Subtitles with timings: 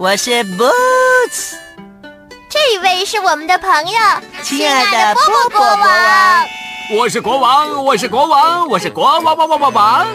[0.00, 1.56] 我是 Boots，
[2.48, 3.98] 这一位是我们的朋友，
[4.42, 6.46] 亲爱的波波国王。
[6.96, 10.06] 我是国王，我是国王，我是国王王王王王。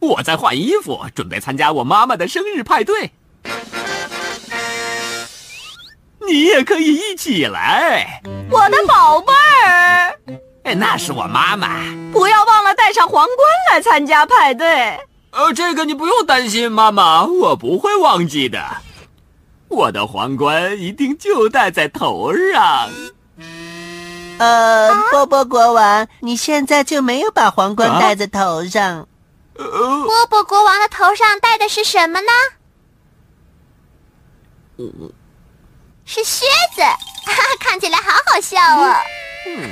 [0.00, 3.12] 我在换衣服，准备参加我妈妈的生日派对。
[6.28, 9.32] 你也可以一起来，我的宝贝
[9.64, 10.18] 儿。
[10.64, 11.78] 哎，那是我妈妈。
[12.12, 13.36] 不要忘了带上皇冠
[13.72, 15.00] 来参加派对。
[15.36, 18.78] 呃，这个你不用担心，妈妈，我不会忘记的。
[19.68, 22.88] 我的皇冠一定就戴在头上。
[24.38, 29.06] 呃，波波国王，你现在就没有把皇冠戴在头上。
[29.54, 32.32] 波波国王的头上戴的是什么呢？
[36.06, 36.82] 是靴子，
[37.60, 38.94] 看起来好好笑哦。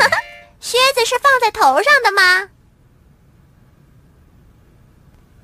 [0.60, 2.50] 靴子是放在头上的吗？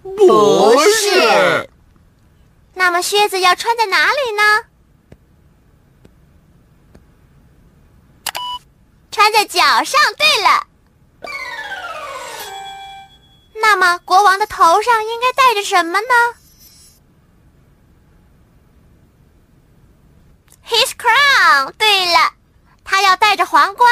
[0.02, 1.68] 不是，
[2.74, 4.64] 那么靴子要穿在哪里呢？
[9.10, 10.00] 穿在脚上。
[10.16, 10.66] 对了，
[13.54, 16.14] 那么国王的头上应该戴着什么呢
[20.66, 21.72] ？His crown。
[21.72, 22.32] 对了，
[22.84, 23.90] 他要戴着皇冠。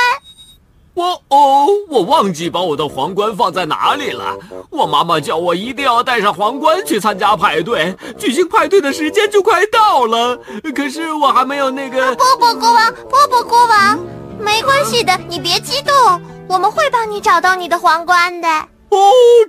[0.99, 4.37] 我哦，我忘记把我的皇冠放在哪里了。
[4.69, 10.37] 我妈妈叫我一定要带上皇冠去参加派对，举行派对的时间就快到了。
[10.75, 12.17] 可是我还没有那个。
[12.17, 14.01] 波波国王，波波国王，
[14.41, 18.49] 没关系的，你别激动，我们会帮你找到你的皇冠的。
[18.49, 18.99] 哦，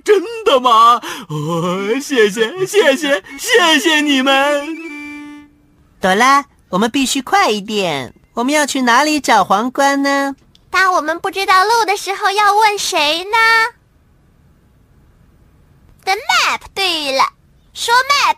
[0.04, 1.00] 真的吗？
[1.28, 5.48] 哦，谢谢，谢谢，谢谢你们。
[6.00, 8.14] 朵拉，我们必须快一点。
[8.34, 10.36] 我们要去哪里找皇冠呢？
[10.70, 13.36] 当我们不知道路的时候，要问谁呢
[16.04, 16.60] ？The map。
[16.74, 17.24] 对了，
[17.74, 18.36] 说 map。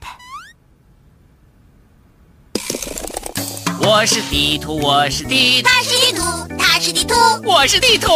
[3.85, 6.23] 我是地图，我是地图，他是地图，
[6.59, 8.11] 他是地图，我是地图。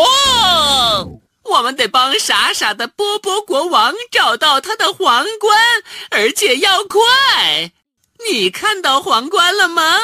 [1.43, 5.59] 我们得帮傻傻的波波国王找到他的皇冠，
[6.11, 7.73] 而且要快。
[8.29, 9.97] 你看到皇冠了吗？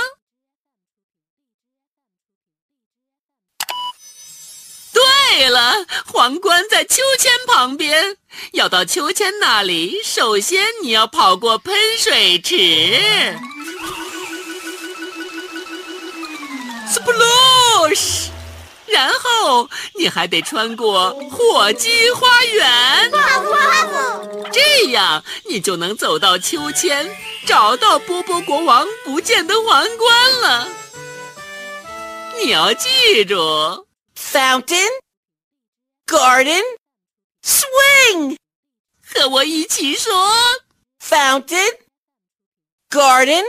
[4.92, 8.16] 对了，皇冠在秋千旁边。
[8.52, 12.56] 要到秋千那里，首先你要跑过喷水池
[16.88, 18.28] ，Splash，
[18.86, 23.10] 然后你还得穿过火鸡花园，
[24.52, 27.14] 这样你就能走到秋千，
[27.46, 30.68] 找到波波国王不见的皇冠了。
[32.42, 33.86] 你要记住。
[34.31, 34.89] Fountain,
[36.05, 36.63] garden,
[37.43, 38.37] swing，
[39.01, 40.13] 和我一起说：
[40.99, 41.79] Fountain,
[42.89, 43.43] garden,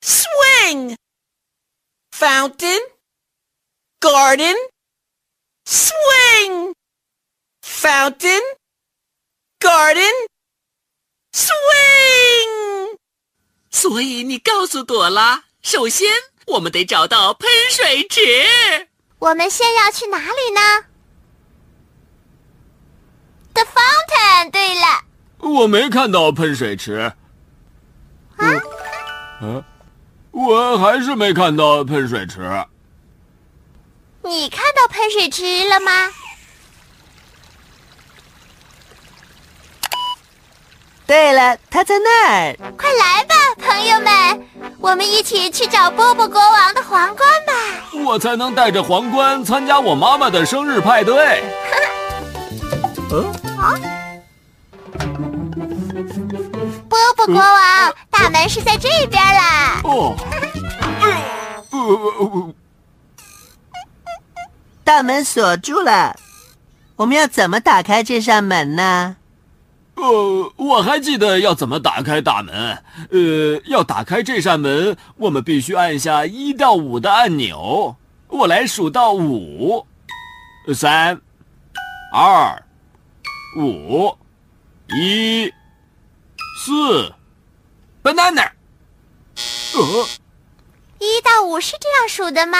[0.00, 0.96] swing.
[2.10, 2.80] Fountain,
[4.00, 4.56] garden,
[5.64, 6.74] swing.
[7.62, 8.40] Fountain,
[9.58, 10.28] garden,
[11.32, 12.98] swing.
[13.70, 16.08] 所以你告诉朵拉，首先
[16.46, 18.88] 我们得找到喷水池。
[19.19, 20.61] 我们先要去哪里呢
[23.53, 24.51] ？The fountain。
[24.51, 25.01] 对了，
[25.39, 27.11] 我没看到喷水池。
[28.37, 28.47] 啊？
[29.41, 29.63] 嗯，
[30.31, 32.41] 我还是没看到喷水池。
[34.21, 35.91] 你看到喷水池了吗？
[41.07, 42.55] 对了，他在那儿。
[42.77, 44.47] 快来吧，朋友们，
[44.79, 47.53] 我们一起去找波波国王的皇冠吧。
[48.03, 51.43] 我才能带着皇冠参加我妈妈的生日派对。
[53.11, 53.75] 嗯，好。
[56.89, 59.81] 波波国王，大门是在这边啦。
[59.83, 60.15] 哦。
[61.01, 61.09] 哎
[61.71, 61.79] 呦，呃
[62.19, 62.53] 呃
[64.83, 66.15] 大门锁住了，
[66.95, 69.17] 我们要怎么打开这扇门呢？
[69.97, 72.83] 呃，我还记得要怎么打开大门。
[73.09, 77.95] 呃，要打开这扇门，我们必须按下一到五的按钮。
[78.27, 79.87] 我来数到五，
[80.75, 81.19] 三、
[82.13, 82.63] 二、
[83.57, 84.15] 五、
[84.99, 85.51] 一、
[86.63, 87.13] 四
[88.03, 88.51] ，banana。
[89.73, 90.07] 呃，
[90.99, 92.57] 一到五是这样数的吗？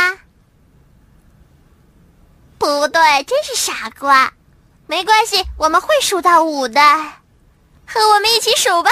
[2.57, 4.33] 不对，真是傻瓜。
[4.87, 6.81] 没关系，我们会数到五的。
[7.87, 8.91] 和我们一起数吧。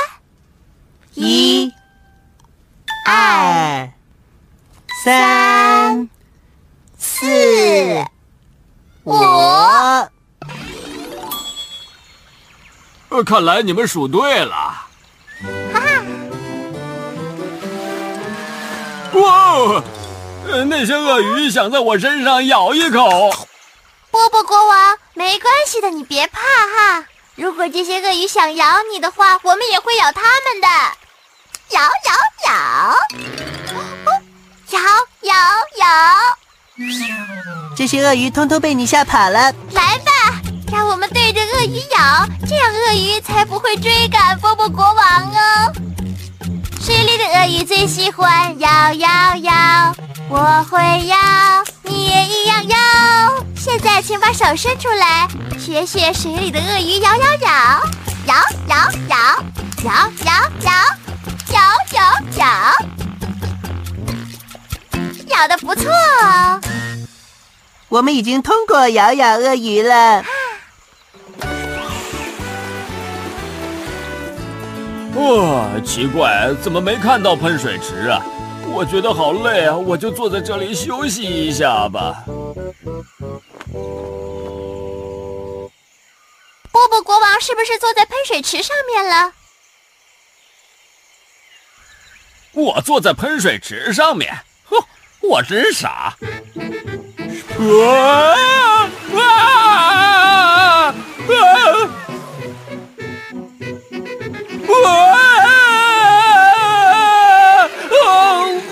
[1.14, 1.72] 一、
[3.06, 3.90] 二、
[5.04, 6.10] 三、
[6.98, 7.26] 四、
[9.04, 9.14] 五。
[13.10, 14.88] 呃，看来你们数对了。
[19.14, 19.84] 哇！
[20.48, 23.32] 呃，那些鳄鱼想在我身上咬一口。
[24.12, 27.06] 波波国王，没关系的，你别怕哈。
[27.36, 30.68] 如果这些鳄鱼想咬你的话，我们也会咬它们的。
[31.72, 31.90] 咬咬
[32.48, 32.96] 咬，
[34.72, 34.80] 咬
[35.22, 35.34] 咬
[35.78, 35.86] 咬。
[37.76, 39.52] 这些鳄鱼通通被你吓跑了。
[39.72, 40.40] 来吧，
[40.72, 45.74] 让我们对着鳄鱼咬，这样鳄鱼才不会追赶波波国王哦。
[46.80, 49.94] 水里的鳄鱼最喜欢摇摇摇，
[50.30, 51.18] 我会摇，
[51.84, 53.45] 你也一样摇。
[53.66, 55.28] 现在请把手伸出来，
[55.58, 57.82] 学学水里的鳄鱼摇摇摇，
[58.28, 58.36] 摇
[58.68, 58.76] 摇
[59.10, 59.18] 摇，
[59.84, 59.92] 摇
[60.24, 60.32] 摇
[60.62, 60.72] 摇，
[61.52, 61.60] 摇
[61.92, 62.04] 摇
[62.38, 62.46] 摇，
[65.30, 66.62] 摇的不错哦。
[67.90, 70.24] 我们已经通过咬咬鳄鱼了。
[75.16, 78.22] 哇，奇怪，怎么没看到喷水池啊？
[78.68, 82.24] 我觉得好累啊，我就坐在这里休息一下吧。
[87.40, 89.34] 是不是坐在喷水池上面了？
[92.52, 94.34] 我坐在喷水池上面，
[94.70, 94.78] 哼，
[95.22, 96.16] 我真傻。
[97.58, 97.68] 啊
[99.14, 99.26] 啊啊！
[100.88, 100.96] 啊！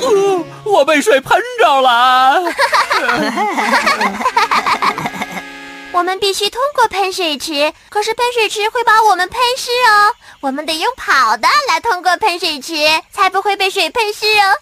[0.02, 2.42] 哦，我被水喷着了。
[5.94, 10.16] 我们必须通过喷水池，可是喷水池会把我们喷湿哦。
[10.40, 12.74] 我们得用跑的来通过喷水池，
[13.12, 14.58] 才不会被水喷湿哦。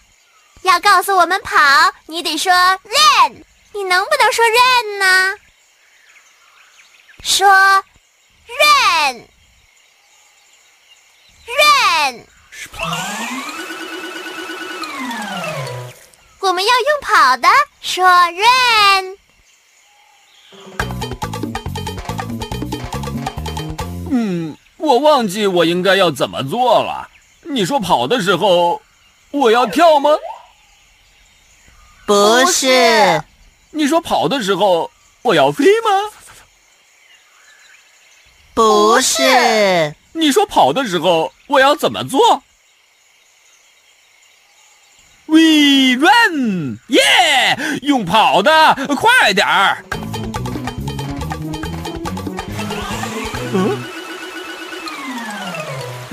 [0.60, 1.56] 要告诉我们跑，
[2.06, 3.44] 你得说 run。
[3.72, 5.34] 你能不能说 run 呢？
[7.22, 9.26] 说 run。
[11.46, 12.26] run，
[16.40, 17.48] 我们要用跑的，
[17.80, 19.16] 说 run。
[24.14, 27.08] 嗯，我忘记我应该要怎么做了。
[27.44, 28.82] 你说跑的时候，
[29.30, 30.10] 我要跳吗？
[32.04, 33.22] 不是。
[33.70, 34.90] 你说跑的时候，
[35.22, 36.12] 我要飞吗？
[38.52, 39.94] 不是。
[40.12, 42.42] 你说跑的时候我要怎么做
[45.24, 47.80] ？We run，耶！
[47.80, 49.82] 用跑的，快点儿。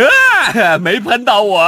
[0.05, 0.77] 啊！
[0.79, 1.61] 没喷到我。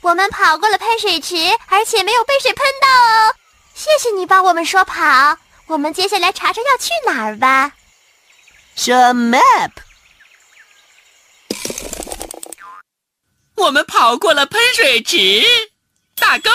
[0.00, 1.36] 我们跑过了喷水池，
[1.68, 3.34] 而且没有被水喷到哦。
[3.74, 7.72] 谢谢你帮我们说跑，我们接下来查查要去哪儿吧。
[8.76, 9.70] 说 map。
[13.56, 15.44] 我们跑过了喷水池，
[16.16, 16.50] 大钩。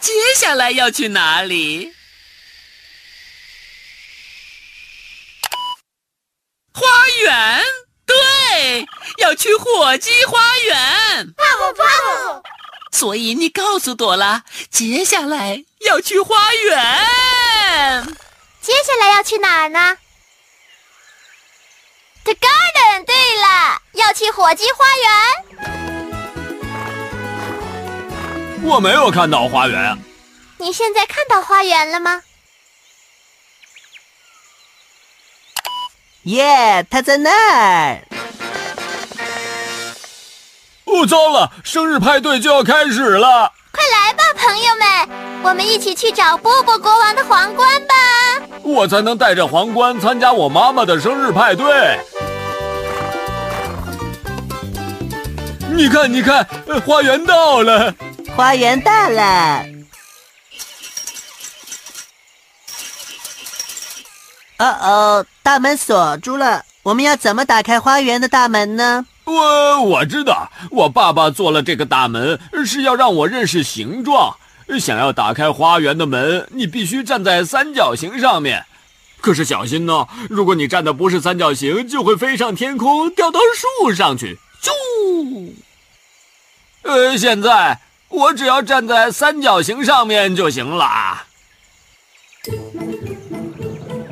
[0.00, 1.94] 接下来要去哪里？
[6.72, 7.62] 花园，
[8.06, 8.86] 对，
[9.18, 11.34] 要去火鸡花园。
[11.36, 12.42] 泡泡泡。
[12.92, 18.16] 所以你告诉朵拉，接下来要去花园。
[18.60, 19.98] 接下来要去哪儿呢
[22.24, 23.04] ？The garden。
[23.04, 25.49] 对了，要去火鸡花园。
[28.62, 29.96] 我没有看到花园。
[30.58, 32.22] 你现在看到花园了吗？
[36.24, 38.02] 耶，他在那儿。
[40.84, 41.50] 哦，糟了！
[41.64, 47.94] 生日派对就要开始了，快来吧，朋友们，我们一起去找波波国王的皇冠吧！
[48.62, 51.98] 我才能带着皇冠参加我妈妈的生日派对。
[55.68, 56.46] 你看，你看，
[56.84, 57.94] 花园到了，
[58.36, 59.64] 花园到了。
[64.58, 69.06] 哦哦，大门锁住了，我们要怎么打开花园的大门呢？
[69.24, 74.36] 我我知道，我爸爸做了这个大门，是要让我认识形状。
[74.78, 78.64] 想要打开花园的门，你必须站在三角形上面。
[79.20, 83.40] 可是小心呢，如果你站的不是三角形，就会飞上天空，掉到
[83.80, 84.38] 树上去。
[84.62, 84.70] 啾！
[86.82, 87.80] 呃，现在
[88.10, 91.24] 我只要站在三角形上面就行了。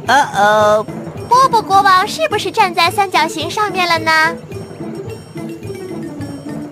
[0.06, 0.86] 哦哦，
[1.28, 4.36] 波波国王是不是站在三角形上面了呢？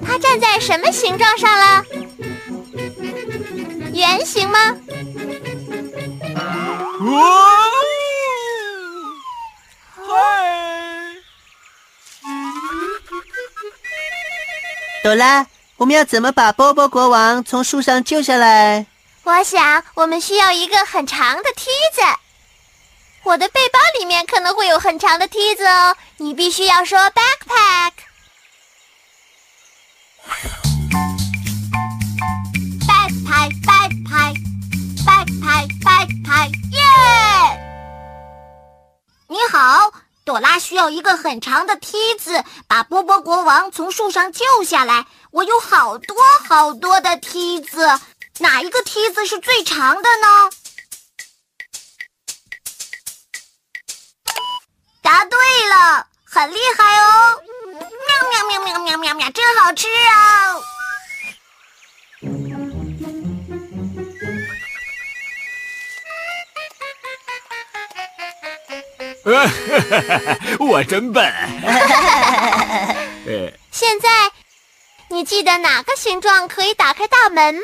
[0.06, 1.84] 他站在什么形状上了？
[3.92, 4.58] 圆形吗？
[7.00, 7.20] 哇！
[9.96, 10.02] 嗨！
[15.02, 18.86] 朵拉，我们要怎么把波波国王从树上救下来？
[19.24, 22.00] 我想我们需要一个很长的梯子。
[23.24, 27.92] 我的背包里面可能会有很长的梯子哦，你必须要说 backpack。
[32.86, 34.34] backpack backpack
[35.04, 37.25] backpack backpack 耶！
[40.26, 45.06] 朵拉需要一个很长的梯子，把波波国王从树上救下来。
[45.30, 46.16] 我有好多
[46.48, 48.00] 好多的梯子，
[48.40, 50.50] 哪一个梯子是最长的呢？
[55.00, 57.40] 答对了，很厉害哦！
[57.70, 60.56] 喵喵喵喵喵喵喵，真好吃啊！
[70.60, 71.26] 我真笨。
[73.72, 74.30] 现在，
[75.08, 77.62] 你记得哪个形状可以打开大门吗？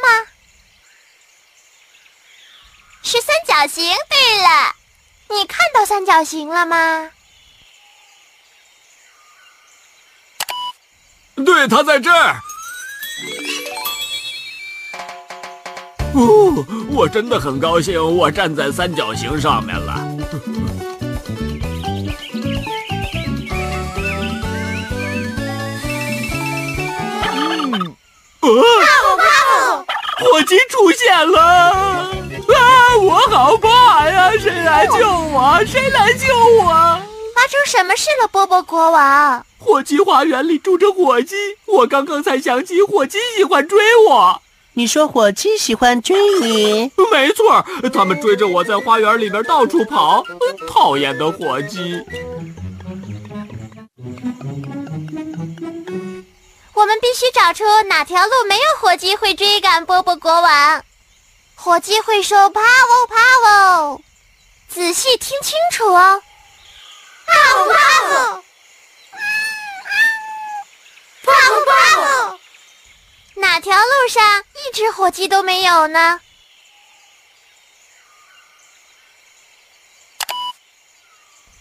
[3.04, 3.95] 是三角形。
[4.09, 4.75] 对了，
[5.28, 7.12] 你看到三角形了吗？
[11.47, 12.40] 对，它在这儿。
[16.14, 20.12] 哦，我真的很高兴，我站在三角形上面了。
[30.82, 31.40] 出现了！
[31.40, 34.32] 啊，我好怕呀！
[34.32, 35.64] 谁来救我？
[35.64, 36.26] 谁来救
[36.60, 36.98] 我？
[37.36, 39.46] 发生什么事了，波波国王？
[39.58, 41.36] 火鸡花园里住着火鸡，
[41.66, 44.42] 我刚刚才想起火鸡喜欢追我。
[44.72, 46.90] 你说火鸡喜欢追你？
[47.12, 50.24] 没错，他们追着我在花园里边到处跑。
[50.68, 52.02] 讨厌的火鸡！
[56.82, 60.84] 我们必须找出哪条路没有火鸡会追赶波波国王。
[61.54, 64.02] 火鸡会说 “power power”，
[64.68, 66.20] 仔细听清楚哦
[67.24, 68.42] ，“pow pow”。
[71.22, 71.32] 泡
[71.66, 72.40] 泡，
[73.34, 76.20] 哪条路上一只火鸡都没有呢？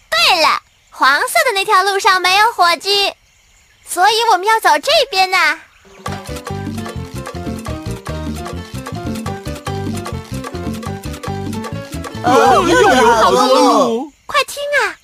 [0.09, 3.13] 对了，黄色的那条路上没有火鸡，
[3.91, 5.37] 所以我们要走这边呢。
[12.23, 14.13] 哦，又有好多路！
[14.25, 14.95] 快听啊，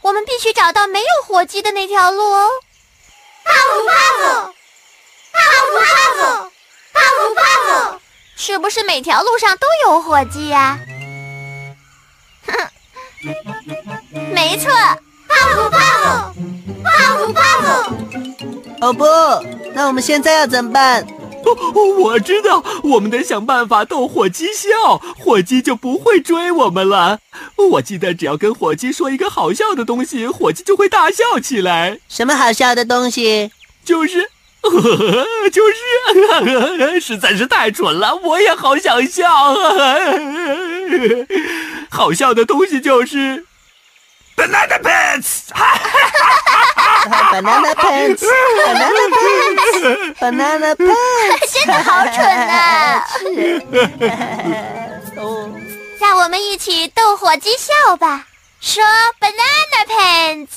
[0.00, 2.48] 我们必须找到没有火鸡的那条路哦。
[8.34, 10.76] 是不是每条路上都有火鸡呀？
[14.32, 14.72] 没错，
[16.82, 17.96] 泡芙泡芙。
[18.80, 19.04] 哦不，
[19.74, 21.06] 那我们现在要怎么办？
[21.44, 21.54] 哦
[21.98, 27.18] 我知道，我们得想办法逗火鸡笑，火鸡就不会追我们了。
[27.70, 31.98] 我记得，只要跟火鸡说一个好笑的东西，火鸡就会大笑起来。
[32.08, 33.50] 什么好笑的东西？
[33.84, 34.30] 就是，
[34.62, 39.28] 呵 呵就是， 实在是太蠢了，我也好想笑。
[41.90, 43.46] 好笑的东西就是。
[44.34, 44.80] Banana
[47.02, 52.16] pants，banana pants，banana pants，banana pants，真的好蠢
[52.48, 53.04] 啊！
[55.16, 55.50] 哦，
[56.00, 58.26] 让我们一起逗火鸡笑吧，
[58.60, 58.84] 说
[59.20, 60.48] banana pants。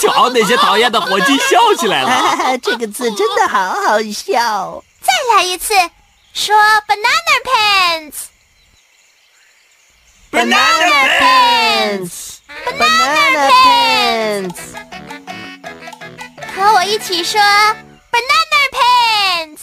[0.00, 2.58] 瞧，那些讨厌的火鸡笑起来了。
[2.58, 4.82] 这个字真的好好笑。
[5.00, 5.72] 再来一次。
[6.32, 7.34] 说 banana
[10.34, 12.40] pants，banana pants。
[12.66, 14.60] Banana pants。
[16.56, 17.40] 和我一起说
[18.10, 19.60] banana pants。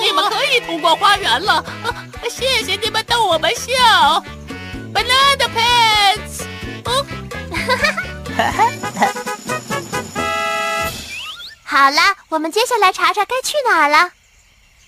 [0.00, 1.64] 你们可以通过花园了，
[2.28, 4.22] 谢谢你们逗我们笑。
[4.92, 6.44] Banana pants。
[11.64, 14.10] 好了，我们接下来查查该去哪儿了。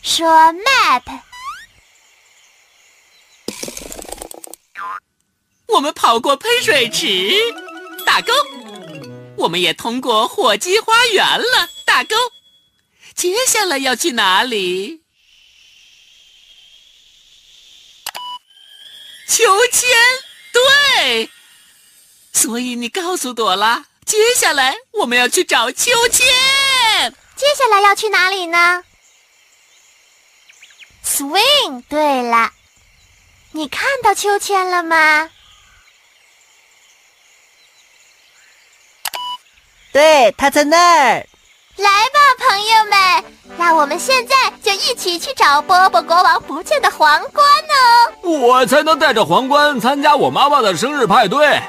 [0.05, 1.03] 说 map。
[5.69, 7.33] 我们跑过喷水池，
[8.05, 8.33] 打勾。
[9.39, 12.15] 我们也通过火鸡花园了，打勾。
[13.15, 15.03] 接下来要去哪里？
[19.27, 19.43] 秋
[19.73, 19.89] 千，
[20.53, 21.31] 对。
[22.35, 26.27] 所以你告诉朵拉，接下来我们要去找秋千。
[27.35, 28.85] 接下来要去哪里呢
[31.05, 31.83] ？Swing。
[31.89, 32.51] 对了，
[33.53, 35.31] 你看到秋千了吗？
[39.93, 41.27] 对，它在那儿。
[41.77, 43.25] 来吧，朋友们，
[43.59, 48.29] 那我们现在就一起去找波波国王不见的皇冠哦！
[48.29, 51.61] 我才能带着皇冠参加我妈妈的生日派对。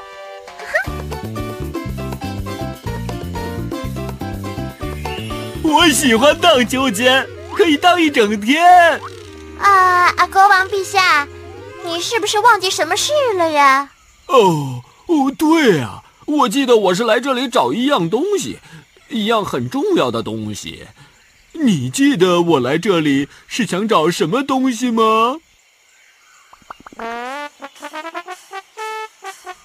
[5.64, 9.00] 我喜欢荡秋千，可以荡一整天。
[9.58, 11.26] 啊啊，国王陛下，
[11.84, 13.90] 你是不是忘记什么事了呀？
[14.26, 18.58] 哦哦，对啊，我记得我是来这里找一样东西，
[19.08, 20.86] 一样很重要的东西。
[21.52, 25.38] 你记得我来这里是想找什么东西吗？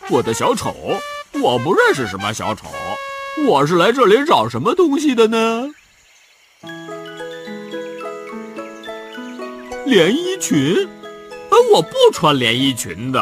[0.09, 0.99] 我的小丑，
[1.33, 2.67] 我不认识什么小丑。
[3.47, 5.69] 我是来这里找什么东西的呢？
[9.91, 10.87] 连衣裙？
[11.49, 13.21] 呃，我不穿连衣裙的。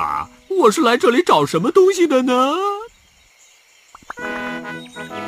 [0.49, 2.55] 我是来这里找什么东西的呢？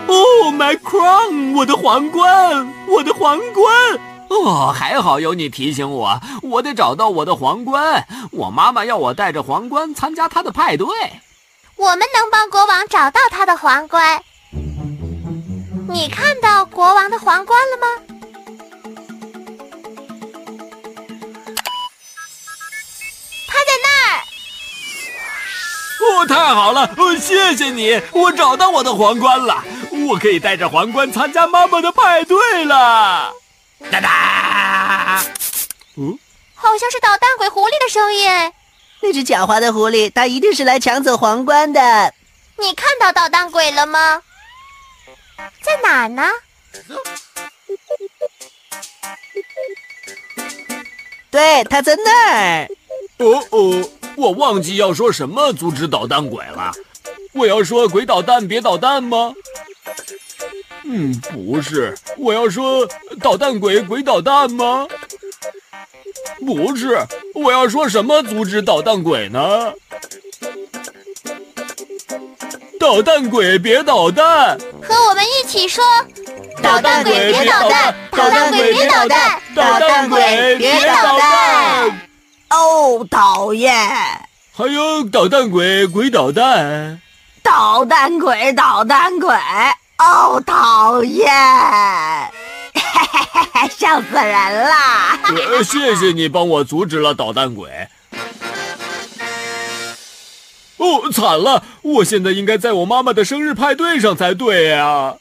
[0.07, 3.99] 哦，my crown，我的皇冠，我的皇冠！
[4.29, 8.05] 哦，还好有你提醒我，我得找到我的皇冠。
[8.33, 10.87] 我妈妈要我带着皇冠参加她的派对。
[11.75, 14.21] 我们能帮国王找到他的皇冠。
[15.89, 17.87] 你看到国王的皇冠了吗？
[26.21, 26.81] 哦，太好了！
[26.97, 29.63] 哦，谢谢你，我找到我的皇冠了，
[30.07, 33.33] 我可以带着皇冠参加妈妈的派对了。
[33.89, 35.23] 哒哒！
[35.97, 36.19] 嗯，
[36.53, 38.29] 好像是捣蛋鬼狐狸的声音。
[38.99, 42.13] 那只狡猾的狐狸，它一定是来抢走皇冠的。
[42.59, 44.21] 你看到捣蛋鬼了吗？
[45.63, 46.27] 在哪儿呢？
[51.31, 52.67] 对，他在那儿。
[53.17, 53.89] 哦哦，
[54.21, 56.71] 我忘记要说什么阻止捣蛋鬼了。
[57.33, 59.33] 我要说“鬼捣蛋，别捣蛋”吗？
[60.83, 61.97] 嗯，不是。
[62.17, 62.87] 我要说
[63.19, 64.87] “捣蛋鬼，鬼捣蛋”吗？
[66.45, 66.99] 不是。
[67.33, 69.73] 我要说什么阻止捣蛋鬼呢？
[72.79, 74.57] 捣蛋鬼别捣蛋！
[74.83, 75.83] 和我们一起说：
[76.61, 77.95] 捣蛋鬼别捣蛋！
[78.11, 79.41] 捣蛋鬼别捣蛋！
[79.55, 82.10] 捣蛋鬼别捣蛋！
[82.51, 83.73] 哦，讨厌！
[84.53, 87.01] 还有捣蛋鬼鬼捣蛋！
[87.41, 89.33] 捣蛋鬼捣蛋鬼！
[89.99, 91.31] 哦，讨厌！
[92.73, 95.63] 嘿嘿嘿嘿，笑死人了！
[95.63, 97.87] 谢谢你帮我阻止了捣蛋鬼。
[100.75, 101.63] 哦，惨了！
[101.83, 105.15] 我现在应该在我妈妈的生日派对上才对呀。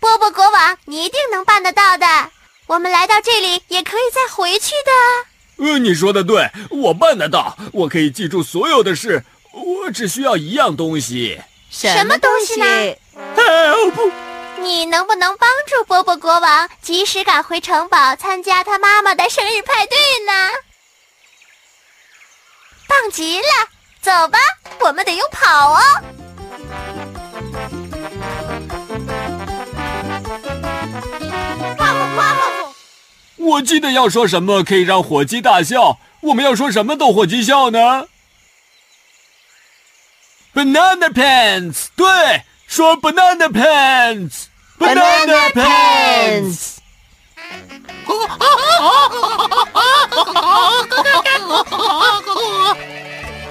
[0.00, 2.06] 波波国王，你一定能办得到的。
[2.66, 5.33] 我们来到这里也可以再回去的。
[5.56, 7.56] 呃，你说的对，我办得到。
[7.72, 11.40] 我可以记住所有的事，我只需要一样东西。
[11.70, 12.66] 什么东西呢
[13.36, 14.12] ？Help！
[14.60, 20.50] 你能不能帮助波波国王及时赶回城堡参加他妈妈的生日派对呢？
[22.86, 23.46] 棒极了！
[24.00, 24.38] 走吧，
[24.80, 25.80] 我们得用跑哦。
[33.44, 35.98] 我记得要说什么可以让火鸡大笑。
[36.22, 38.06] 我们要说什么逗火鸡笑呢
[40.54, 46.76] ？Banana pants，对，说 banana pants，banana pants。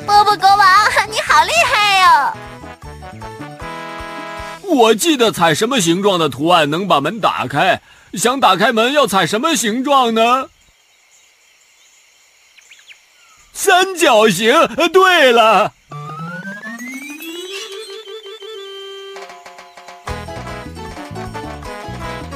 [0.05, 0.67] 波波国王，
[1.11, 2.33] 你好厉害哟！
[4.61, 7.79] 我记得踩什么形状的图案能把门打开？
[8.17, 10.49] 想打开门要踩什么形状呢
[13.51, 14.53] 三角形。
[14.91, 15.73] 对了。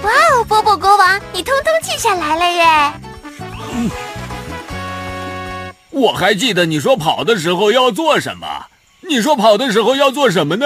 [0.03, 2.93] 哇哦，波波国王，你通通记下来了耶！
[5.89, 8.67] 我还记得你说跑的时候要做什么。
[9.01, 10.65] 你说跑的时候要做什么呢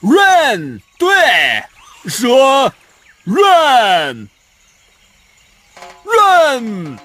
[0.00, 1.64] ？Run，对，
[2.08, 2.72] 说
[3.24, 4.28] ，run。
[6.04, 6.96] run。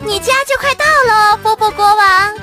[0.00, 2.34] 你家就快到了，波波国王。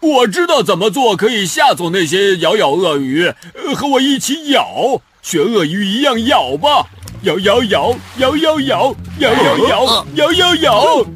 [0.00, 3.32] 我知道怎么做可以吓走那些咬咬鳄鱼，
[3.74, 6.86] 和我一起咬，学鳄鱼一样咬吧，
[7.22, 11.06] 咬咬咬咬咬咬咬咬咬咬咬咬。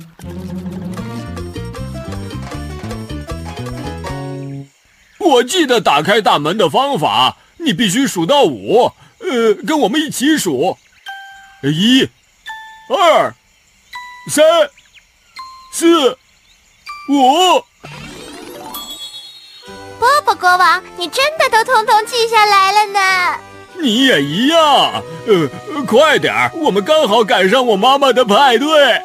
[5.29, 10.79] 我记得打开大门的方法，你必须数到五，呃，跟我们一起数，
[11.63, 12.09] 一、
[12.89, 13.35] 二、
[14.31, 14.45] 三、
[15.73, 16.19] 四、
[17.09, 17.65] 五。
[19.99, 23.41] 波波国王，你真的都通通记下来了呢！
[23.81, 29.03] 你也一样，呃，快点儿，我们刚好赶上我妈妈的派对。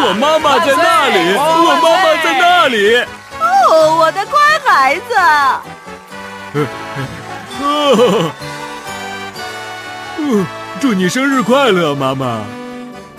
[0.00, 1.40] 我妈妈在那里，我
[1.82, 2.96] 妈妈在那里。
[3.40, 5.14] 哦，我的乖孩子。
[6.54, 6.66] 呃，
[10.18, 10.46] 呃，
[10.80, 12.42] 祝你生日快乐，妈妈。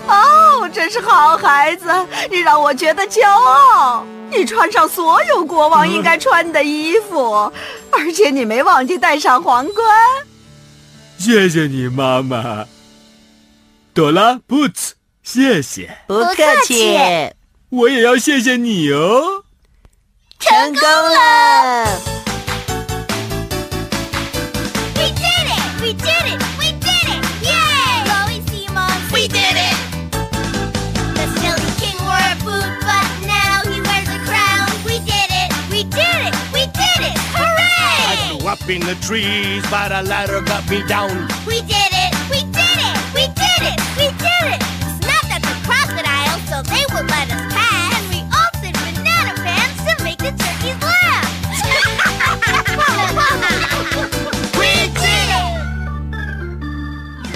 [0.08, 1.86] 哦，真是好孩子，
[2.30, 4.04] 你让我觉得骄傲。
[4.32, 7.52] 你穿上所有国王应该穿的衣服，
[7.90, 9.86] 而且你没忘记戴上皇冠。
[11.18, 12.64] 谢谢你，妈妈。
[13.92, 15.98] 朵拉，Boots，谢谢。
[16.06, 16.96] 不客气。
[17.70, 19.44] 我也要谢谢你哦。
[20.40, 22.00] 成功了
[24.96, 25.62] ！We did it!
[25.80, 26.42] We did it!
[26.58, 27.22] We did it!
[27.44, 28.02] Yay!
[28.06, 29.76] Chloe Simon, we did it!
[31.14, 34.66] The silly king wore a boot, but now he wears a crown.
[34.84, 35.52] We did it!
[35.70, 36.34] We did it!
[36.52, 37.16] We did it!
[37.36, 38.08] Hooray!
[38.08, 41.28] I flew up in the trees, but a ladder got me down.
[41.46, 42.10] We did it!
[42.30, 42.98] We did it!
[43.14, 43.78] We did it!
[43.96, 44.79] We did it!
[46.60, 47.94] So they would let us pass.
[47.96, 51.24] And we altered banana pants to make the turkeys laugh.
[54.58, 55.56] we did it!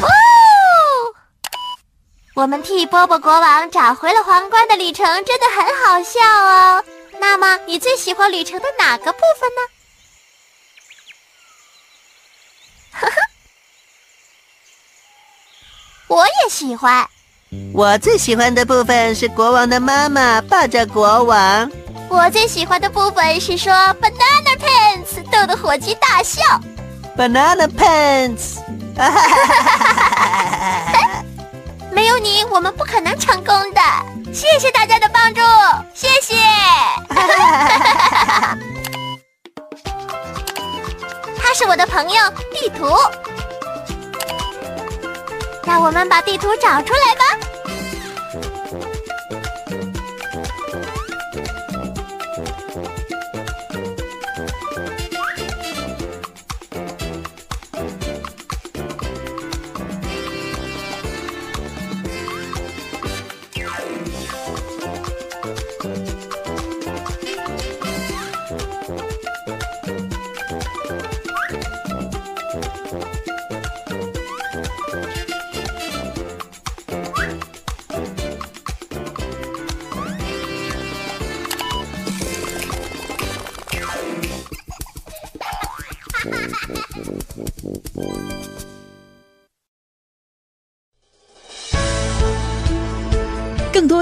[0.00, 1.14] Woo!
[2.34, 6.84] 我们替波波国王找回了皇冠的旅程真的很好笑哦。
[7.20, 9.62] 那么，你最喜欢旅程的哪个部分呢？
[13.00, 13.16] 呵呵，
[16.08, 17.08] 我也喜欢。
[17.72, 21.70] 我最喜欢的部分是国王的妈妈抱着国王。
[22.08, 26.40] 我最喜欢的部分是说 “banana pants” 逗得火鸡大笑。
[27.16, 28.58] banana pants，
[31.90, 33.80] 没有你，我们不可能成功的。
[34.32, 35.40] 谢谢大家的帮助，
[35.94, 36.34] 谢谢。
[41.38, 42.88] 他是我的朋友地图，
[45.66, 47.53] 让我们把地图找出来吧。